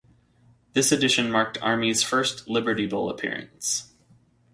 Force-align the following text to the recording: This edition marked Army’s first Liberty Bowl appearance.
This 0.73 0.91
edition 0.91 1.29
marked 1.29 1.59
Army’s 1.61 2.01
first 2.01 2.49
Liberty 2.49 2.87
Bowl 2.87 3.07
appearance. 3.07 3.93